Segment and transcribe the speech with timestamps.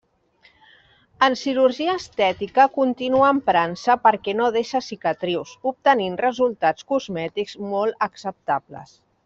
[1.25, 9.01] En cirurgia estètica continua emprant-se perquè no deixa cicatrius, obtenint resultats cosmètics molt acceptables.